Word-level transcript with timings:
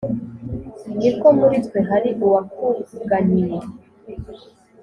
Niko 0.97 1.27
muri 1.39 1.57
twe 1.65 1.79
hari 1.89 2.09
uwakuganyiye 2.23 3.59